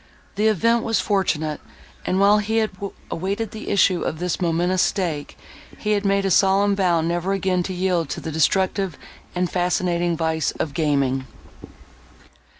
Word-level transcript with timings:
The 0.33 0.47
event 0.47 0.83
was 0.83 0.99
fortunate, 0.99 1.61
and, 2.07 2.19
while 2.19 2.39
he 2.39 2.57
had 2.57 2.71
awaited 3.11 3.51
the 3.51 3.69
issue 3.69 4.01
of 4.01 4.17
this 4.17 4.41
momentous 4.41 4.81
stake, 4.81 5.37
he 5.77 5.99
made 5.99 6.25
a 6.25 6.31
solemn 6.31 6.75
vow 6.75 7.01
never 7.01 7.33
again 7.33 7.61
to 7.61 7.73
yield 7.75 8.09
to 8.09 8.19
the 8.19 8.31
destructive 8.31 8.97
and 9.35 9.47
fascinating 9.47 10.17
vice 10.17 10.49
of 10.53 10.73
gaming. 10.73 11.27